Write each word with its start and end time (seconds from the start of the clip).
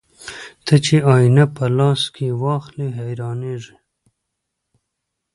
ته 0.65 0.75
چې 0.85 0.95
آيينه 1.13 1.45
په 1.55 1.65
لاس 1.77 2.01
کې 2.15 2.27
واخلې 2.43 2.87
حيرانېږې 2.99 3.75